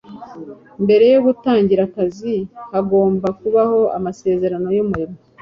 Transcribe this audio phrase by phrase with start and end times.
[0.83, 2.35] mbere yo gutangira akazi,
[2.73, 5.15] hagomba kubaho amasezerano y'umurimo